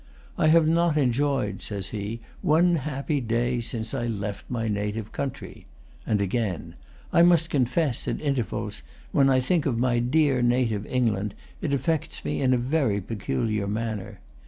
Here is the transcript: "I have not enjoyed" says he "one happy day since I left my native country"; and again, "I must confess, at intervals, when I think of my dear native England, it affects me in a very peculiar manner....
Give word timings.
"I 0.35 0.47
have 0.47 0.67
not 0.67 0.97
enjoyed" 0.97 1.61
says 1.61 1.89
he 1.89 2.21
"one 2.41 2.77
happy 2.77 3.21
day 3.21 3.61
since 3.61 3.93
I 3.93 4.07
left 4.07 4.49
my 4.49 4.67
native 4.67 5.11
country"; 5.11 5.67
and 6.07 6.19
again, 6.19 6.73
"I 7.13 7.21
must 7.21 7.51
confess, 7.51 8.07
at 8.07 8.19
intervals, 8.19 8.81
when 9.11 9.29
I 9.29 9.39
think 9.39 9.67
of 9.67 9.77
my 9.77 9.99
dear 9.99 10.41
native 10.41 10.87
England, 10.87 11.35
it 11.61 11.71
affects 11.71 12.25
me 12.25 12.41
in 12.41 12.51
a 12.51 12.57
very 12.57 12.99
peculiar 12.99 13.67
manner.... 13.67 14.21